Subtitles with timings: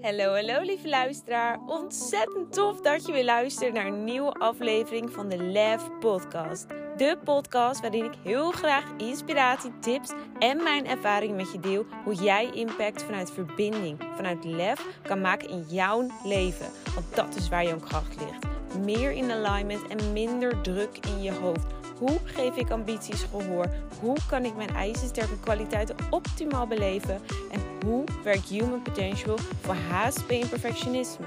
[0.00, 1.58] Hallo, hallo lieve luisteraar.
[1.66, 6.66] Ontzettend tof dat je weer luistert naar een nieuwe aflevering van de Lef Podcast.
[6.96, 11.86] De podcast waarin ik heel graag inspiratie, tips en mijn ervaring met je deel.
[12.04, 16.66] Hoe jij impact vanuit verbinding, vanuit lef kan maken in jouw leven.
[16.94, 18.46] Want dat is waar jouw kracht ligt.
[18.84, 21.66] Meer in alignment en minder druk in je hoofd.
[21.98, 23.66] Hoe geef ik ambities gehoor?
[24.00, 27.20] Hoe kan ik mijn ijzersterke kwaliteiten optimaal beleven?
[27.50, 31.26] En hoe werkt human potential voor HSP en perfectionisme?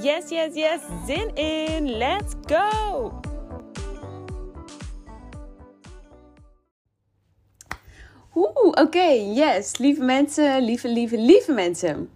[0.00, 1.90] Yes, yes, yes, zin in!
[1.90, 3.20] Let's go!
[8.34, 9.78] Oeh, oké, yes.
[9.78, 12.10] Lieve mensen, lieve, lieve, lieve mensen.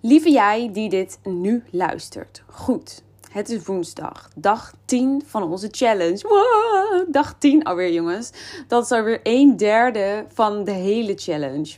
[0.00, 2.42] Lieve jij die dit nu luistert.
[2.46, 3.02] Goed,
[3.32, 6.28] het is woensdag, dag 10 van onze challenge.
[6.28, 8.30] Wow, dag 10 alweer, jongens.
[8.68, 11.76] Dat is alweer een derde van de hele challenge.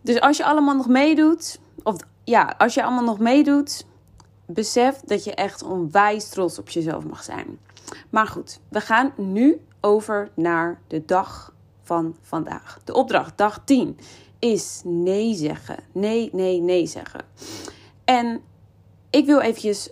[0.00, 3.86] Dus als je allemaal nog meedoet, of ja, als je allemaal nog meedoet,
[4.46, 7.58] besef dat je echt onwijs trots op jezelf mag zijn.
[8.10, 12.80] Maar goed, we gaan nu over naar de dag van vandaag.
[12.84, 13.98] De opdracht, dag 10,
[14.38, 15.76] is nee zeggen.
[15.92, 17.20] Nee, nee, nee zeggen.
[18.04, 18.40] En
[19.10, 19.90] ik wil eventjes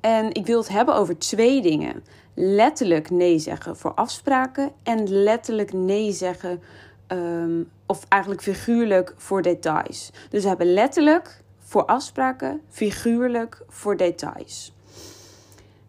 [0.00, 2.04] en ik wil het hebben over twee dingen.
[2.34, 6.62] Letterlijk nee zeggen voor afspraken en letterlijk nee zeggen,
[7.08, 10.10] um, of eigenlijk figuurlijk voor details.
[10.30, 14.72] Dus we hebben letterlijk voor afspraken, figuurlijk voor details.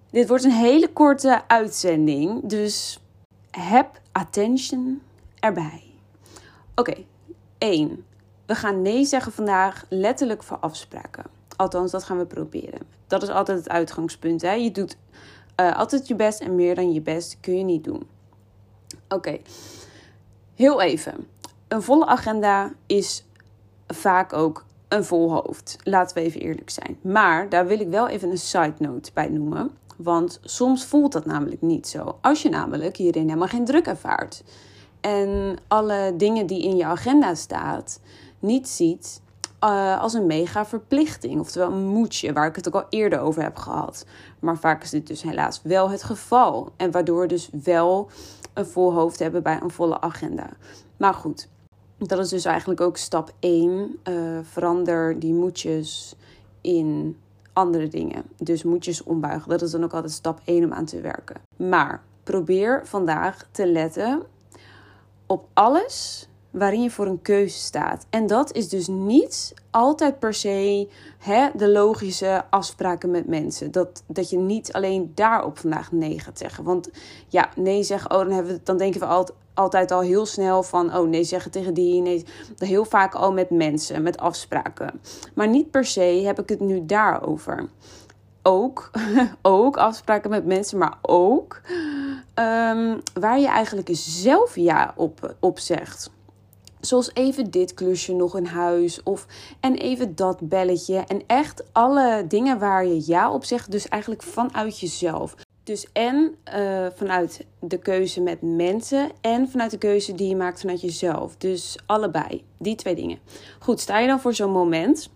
[0.09, 3.00] Dit wordt een hele korte uitzending, dus
[3.52, 5.02] heb attention
[5.39, 5.84] erbij.
[6.76, 7.06] Oké, okay,
[7.58, 8.06] 1.
[8.45, 11.41] We gaan nee zeggen vandaag letterlijk voor afspraken.
[11.56, 12.80] Althans, dat gaan we proberen.
[13.08, 14.42] Dat is altijd het uitgangspunt.
[14.42, 14.52] Hè?
[14.52, 14.98] Je doet
[15.60, 18.08] uh, altijd je best en meer dan je best kun je niet doen.
[19.10, 19.38] Oké,
[20.56, 21.28] heel even.
[21.68, 23.26] Een volle agenda is
[23.88, 25.78] vaak ook een vol hoofd.
[25.84, 26.98] Laten we even eerlijk zijn.
[27.02, 29.72] Maar daar wil ik wel even een side note bij noemen.
[29.98, 32.18] Want soms voelt dat namelijk niet zo.
[32.22, 34.44] Als je namelijk hierin helemaal geen druk ervaart.
[35.02, 38.00] En alle dingen die in je agenda staat
[38.40, 39.22] niet ziet
[39.64, 41.39] uh, als een mega verplichting.
[41.39, 44.05] Oftewel een moedje, waar ik het ook al eerder over heb gehad.
[44.39, 46.72] Maar vaak is dit dus helaas wel het geval.
[46.77, 48.10] En waardoor we dus wel
[48.54, 50.49] een vol hoofd hebben bij een volle agenda.
[50.98, 51.48] Maar goed,
[51.98, 53.99] dat is dus eigenlijk ook stap 1.
[54.04, 56.16] Uh, eh, verander die moedjes
[56.61, 57.17] in
[57.54, 58.23] andere dingen.
[58.38, 59.49] Dus moedjes ombuigen.
[59.49, 61.42] Dat is dan ook altijd stap 1 om aan te werken.
[61.55, 64.22] Maar probeer vandaag te letten
[65.26, 68.06] op alles waarin je voor een keuze staat.
[68.10, 73.72] En dat is dus niet altijd per se hè, de logische afspraken met mensen.
[73.72, 76.64] Dat, dat je niet alleen daarop vandaag nee gaat zeggen.
[76.64, 76.90] Want
[77.28, 80.64] ja, nee zeggen, oh, dan, hebben we, dan denken we altijd, altijd al heel snel
[80.64, 82.26] van, oh nee zeggen tegen die, nee,
[82.58, 85.02] heel vaak al met mensen, met afspraken.
[85.34, 87.70] Maar niet per se heb ik het nu daarover.
[88.44, 88.92] Ook,
[89.42, 91.61] ook afspraken met mensen, maar ook
[92.36, 96.11] um, waar je eigenlijk zelf ja op, op zegt.
[96.81, 99.03] Zoals even dit klusje nog in huis.
[99.03, 99.25] Of
[99.59, 100.97] en even dat belletje.
[100.97, 103.71] En echt alle dingen waar je ja op zegt.
[103.71, 105.36] Dus eigenlijk vanuit jezelf.
[105.64, 109.11] Dus en uh, vanuit de keuze met mensen.
[109.21, 111.36] En vanuit de keuze die je maakt vanuit jezelf.
[111.36, 112.43] Dus allebei.
[112.58, 113.19] Die twee dingen.
[113.59, 115.09] Goed, sta je dan voor zo'n moment.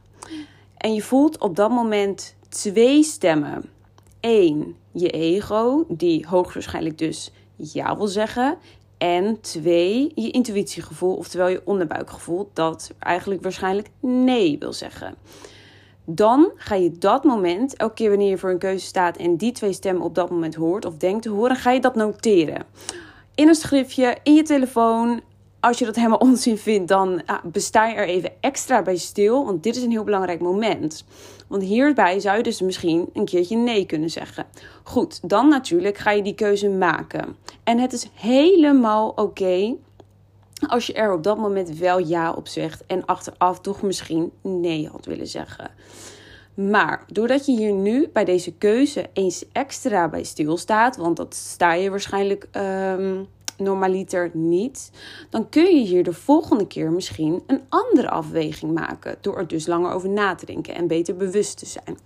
[0.77, 3.69] En je voelt op dat moment twee stemmen.
[4.19, 5.85] Eén, je ego.
[5.87, 8.57] Die hoogstwaarschijnlijk dus ja wil zeggen.
[9.05, 15.15] En twee, je intuïtiegevoel, oftewel je onderbuikgevoel, dat eigenlijk waarschijnlijk nee wil zeggen.
[16.05, 19.51] Dan ga je dat moment, elke keer wanneer je voor een keuze staat en die
[19.51, 22.65] twee stemmen op dat moment hoort of denkt te horen, ga je dat noteren.
[23.35, 25.21] In een schriftje, in je telefoon.
[25.59, 29.45] Als je dat helemaal onzin vindt, dan ah, besta je er even extra bij stil,
[29.45, 31.05] want dit is een heel belangrijk moment.
[31.55, 34.45] Want hierbij zou je dus misschien een keertje nee kunnen zeggen.
[34.83, 37.35] Goed, dan natuurlijk ga je die keuze maken.
[37.63, 39.75] En het is helemaal oké
[40.67, 44.87] als je er op dat moment wel ja op zegt en achteraf toch misschien nee
[44.91, 45.71] had willen zeggen.
[46.53, 51.73] Maar doordat je hier nu bij deze keuze eens extra bij stilstaat, want dat sta
[51.73, 53.27] je waarschijnlijk um,
[53.57, 54.91] normaliter niet,
[55.29, 59.17] dan kun je hier de volgende keer misschien een andere afweging maken.
[59.21, 61.97] Door er dus langer over na te denken en beter bewust te zijn.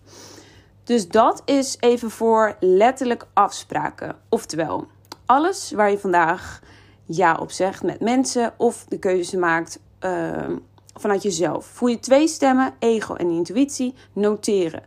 [0.84, 4.16] Dus dat is even voor letterlijk afspraken.
[4.30, 4.88] Oftewel,
[5.25, 6.62] alles waar je vandaag
[7.06, 10.50] ja op zegt met mensen of de keuze maakt uh,
[10.94, 11.66] vanuit jezelf.
[11.66, 14.84] Voel je twee stemmen, ego en intuïtie, noteren.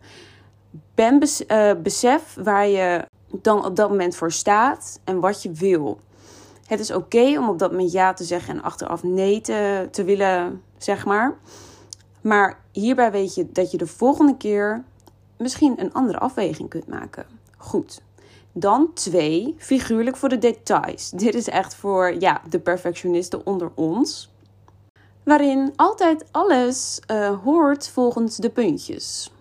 [0.94, 3.04] Ben uh, besef waar je
[3.40, 6.00] dan op dat moment voor staat en wat je wil.
[6.66, 10.04] Het is oké om op dat moment ja te zeggen en achteraf nee te, te
[10.04, 11.38] willen, zeg maar.
[12.20, 14.84] Maar hierbij weet je dat je de volgende keer
[15.38, 17.26] misschien een andere afweging kunt maken.
[17.56, 18.00] Goed.
[18.52, 21.10] Dan twee, figuurlijk voor de details.
[21.24, 24.30] Dit is echt voor ja, de perfectionisten onder ons.
[25.24, 29.32] Waarin altijd alles uh, hoort volgens de puntjes.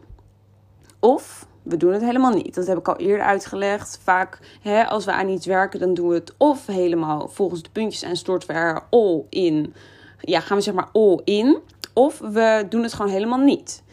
[1.00, 2.56] Of we doen het helemaal niet.
[2.56, 4.00] Dat heb ik al eerder uitgelegd.
[4.04, 7.70] Vaak hè, als we aan iets werken, dan doen we het of helemaal volgens de
[7.70, 9.74] puntjes en storten we er all in.
[10.20, 11.58] Ja, gaan we zeg maar all in.
[11.94, 13.84] Of we doen het gewoon helemaal niet.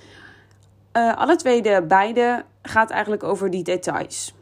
[0.92, 4.34] Uh, alle twee de beide gaat eigenlijk over die details.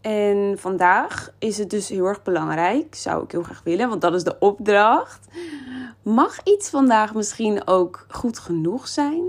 [0.00, 4.14] En vandaag is het dus heel erg belangrijk, zou ik heel graag willen, want dat
[4.14, 5.26] is de opdracht.
[6.02, 9.22] Mag iets vandaag misschien ook goed genoeg zijn?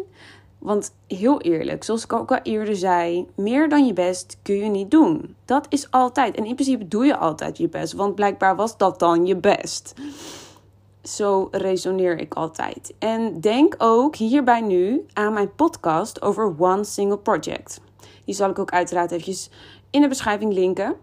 [0.65, 4.69] Want heel eerlijk, zoals ik ook al eerder zei, meer dan je best kun je
[4.69, 5.35] niet doen.
[5.45, 6.35] Dat is altijd.
[6.35, 9.93] En in principe doe je altijd je best, want blijkbaar was dat dan je best.
[11.03, 12.93] Zo resoneer ik altijd.
[12.99, 17.81] En denk ook hierbij nu aan mijn podcast over One Single Project.
[18.25, 19.49] Die zal ik ook uiteraard eventjes
[19.89, 20.95] in de beschrijving linken.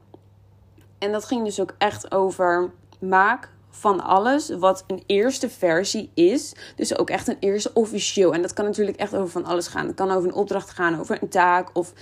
[0.99, 6.53] En dat ging dus ook echt over maak van alles wat een eerste versie is.
[6.77, 8.35] Dus ook echt een eerste officieel.
[8.35, 9.87] En dat kan natuurlijk echt over van alles gaan.
[9.87, 11.93] Het kan over een opdracht gaan, over een taak of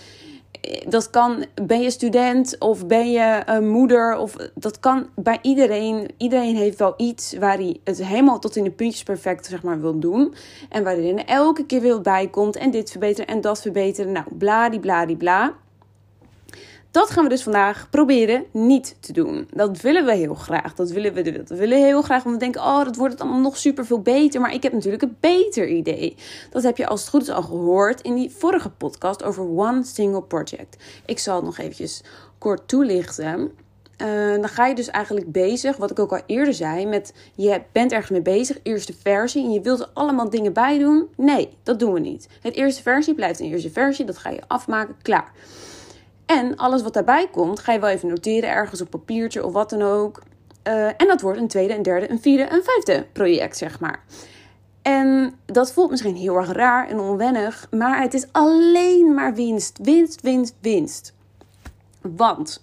[0.61, 4.17] eh, dat kan, ben je student of ben je een moeder?
[4.17, 6.09] Of dat kan bij iedereen.
[6.17, 9.81] Iedereen heeft wel iets waar hij het helemaal tot in de puntjes perfect zeg maar,
[9.81, 10.35] wil doen.
[10.69, 12.57] En waarin er elke keer weer bij komt.
[12.57, 14.13] En dit verbeteren en dat verbeteren.
[14.13, 15.47] Nou, bladibladibla.
[15.47, 15.70] bla.
[16.91, 19.49] Dat gaan we dus vandaag proberen niet te doen.
[19.55, 20.75] Dat willen we heel graag.
[20.75, 22.23] Dat willen we, dat willen we heel graag.
[22.23, 24.41] Want we denken, oh, dat wordt het allemaal nog super veel beter.
[24.41, 26.17] Maar ik heb natuurlijk een beter idee.
[26.51, 29.85] Dat heb je als het goed is al gehoord in die vorige podcast over One
[29.85, 30.77] Single Project.
[31.07, 32.03] Ik zal het nog eventjes
[32.39, 33.53] kort toelichten.
[34.03, 37.63] Uh, dan ga je dus eigenlijk bezig, wat ik ook al eerder zei, met je
[37.73, 41.09] bent ergens mee bezig, eerste versie, en je wilt er allemaal dingen bij doen.
[41.17, 42.29] Nee, dat doen we niet.
[42.41, 45.33] Het eerste versie blijft een eerste versie, dat ga je afmaken, klaar.
[46.31, 49.71] En alles wat daarbij komt, ga je wel even noteren ergens op papiertje of wat
[49.71, 50.23] dan ook.
[50.69, 54.05] Uh, en dat wordt een tweede, een derde, een vierde, een vijfde project, zeg maar.
[54.83, 59.79] En dat voelt misschien heel erg raar en onwennig, maar het is alleen maar winst,
[59.83, 61.15] winst, winst, winst.
[62.01, 62.63] Want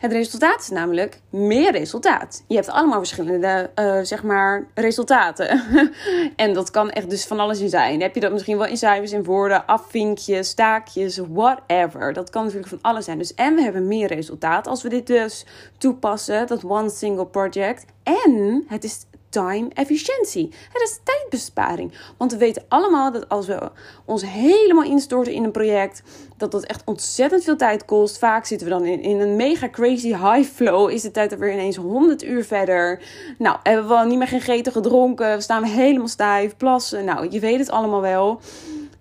[0.00, 2.44] het resultaat is namelijk meer resultaat.
[2.46, 5.62] Je hebt allemaal verschillende, uh, zeg maar, resultaten.
[6.36, 8.00] en dat kan echt dus van alles in zijn.
[8.00, 12.12] Heb je dat misschien wel in cijfers, in woorden, afvinkjes, taakjes, whatever.
[12.12, 13.18] Dat kan natuurlijk van alles zijn.
[13.18, 15.44] Dus en we hebben meer resultaat als we dit dus
[15.78, 17.84] toepassen, dat one single project.
[18.02, 20.52] En het is time efficiëntie.
[20.72, 21.92] Het is tijdbesparing.
[22.16, 23.70] Want we weten allemaal dat als we
[24.04, 26.02] ons helemaal instorten in een project,
[26.36, 28.18] dat dat echt ontzettend veel tijd kost.
[28.18, 30.90] Vaak zitten we dan in, een mega crazy high flow.
[30.90, 33.02] Is de tijd er weer ineens 100 uur verder.
[33.38, 35.36] Nou, hebben we al niet meer gegeten, gedronken.
[35.36, 37.04] We staan we helemaal stijf, plassen.
[37.04, 38.40] Nou, je weet het allemaal wel.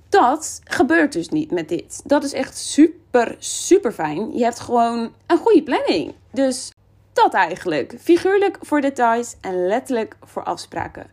[0.09, 2.01] Dat gebeurt dus niet met dit.
[2.05, 4.37] Dat is echt super, super fijn.
[4.37, 6.13] Je hebt gewoon een goede planning.
[6.31, 6.71] Dus
[7.13, 7.95] dat eigenlijk.
[7.99, 11.11] Figuurlijk voor details en letterlijk voor afspraken.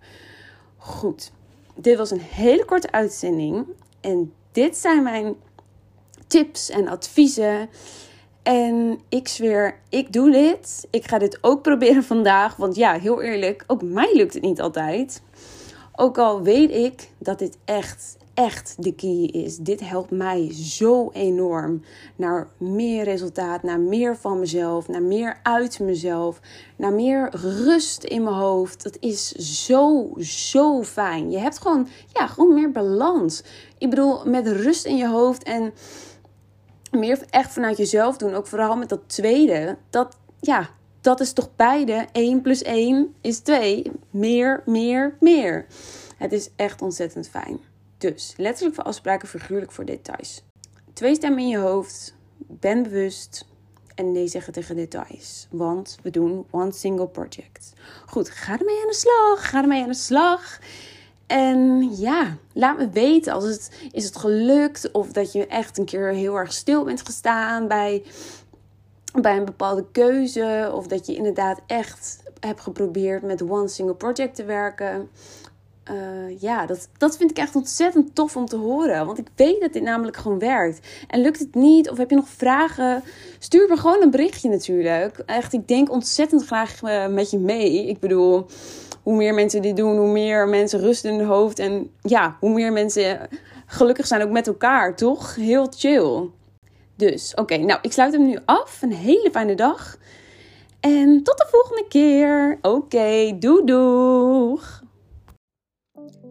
[0.77, 1.33] Goed,
[1.75, 3.67] dit was een hele korte uitzending.
[4.01, 5.35] En dit zijn mijn
[6.27, 7.69] tips en adviezen.
[8.43, 10.87] En ik zweer, ik doe dit.
[10.91, 12.57] Ik ga dit ook proberen vandaag.
[12.57, 15.23] Want ja, heel eerlijk, ook mij lukt het niet altijd.
[15.93, 19.56] Ook al weet ik dat dit echt, echt de key is.
[19.56, 21.83] Dit helpt mij zo enorm
[22.16, 26.40] naar meer resultaat, naar meer van mezelf, naar meer uit mezelf,
[26.76, 27.28] naar meer
[27.64, 28.83] rust in mijn hoofd.
[28.83, 31.31] Dat is zo, zo fijn.
[31.31, 33.43] Je hebt gewoon, ja, gewoon meer balans.
[33.78, 35.73] Ik bedoel, met rust in je hoofd en
[36.90, 40.69] meer echt vanuit jezelf doen, ook vooral met dat tweede, dat, ja,
[41.00, 42.07] dat is toch beide.
[42.12, 43.93] 1 plus 1 is 2.
[44.11, 45.66] Meer, meer, meer.
[46.16, 47.59] Het is echt ontzettend fijn.
[47.99, 50.45] Dus letterlijk voor afspraken, figuurlijk voor details.
[50.93, 52.15] Twee stemmen in je hoofd.
[52.37, 53.47] Ben bewust.
[53.95, 55.47] En nee zeggen tegen details.
[55.50, 57.73] Want we doen one single project.
[58.07, 59.50] Goed, ga ermee aan de slag.
[59.50, 60.59] Ga ermee aan de slag.
[61.26, 65.85] En ja, laat me weten als het is het gelukt of dat je echt een
[65.85, 68.03] keer heel erg stil bent gestaan bij,
[69.21, 74.35] bij een bepaalde keuze of dat je inderdaad echt hebt geprobeerd met one single project
[74.35, 75.09] te werken.
[75.90, 79.07] Uh, ja, dat, dat vind ik echt ontzettend tof om te horen.
[79.07, 80.87] Want ik weet dat dit namelijk gewoon werkt.
[81.09, 83.02] En lukt het niet of heb je nog vragen?
[83.38, 85.19] Stuur me gewoon een berichtje natuurlijk.
[85.19, 87.88] Echt, ik denk ontzettend graag uh, met je mee.
[87.88, 88.47] Ik bedoel,
[89.02, 91.59] hoe meer mensen dit doen, hoe meer mensen rust in hun hoofd.
[91.59, 93.28] En ja, hoe meer mensen
[93.66, 95.35] gelukkig zijn ook met elkaar, toch?
[95.35, 96.28] Heel chill.
[96.97, 98.83] Dus, oké, nou, ik sluit hem nu af.
[98.83, 99.99] Een hele fijne dag.
[100.81, 102.59] En tot de volgende keer.
[102.62, 104.85] Oké, okay, doeg!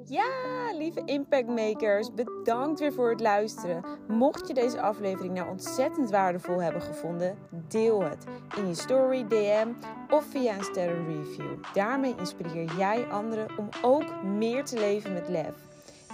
[0.07, 3.83] Ja, lieve impactmakers, bedankt weer voor het luisteren.
[4.07, 8.25] Mocht je deze aflevering nou ontzettend waardevol hebben gevonden, deel het
[8.57, 9.67] in je story, DM
[10.09, 11.63] of via een sterrenreview.
[11.73, 15.53] Daarmee inspireer jij anderen om ook meer te leven met lef.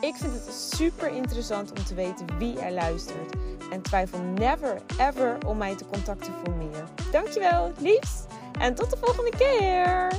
[0.01, 3.35] Ik vind het super interessant om te weten wie er luistert.
[3.71, 6.83] En twijfel never ever om mij te contacten voor meer.
[7.11, 8.25] Dankjewel, liefs!
[8.59, 10.09] En tot de volgende keer!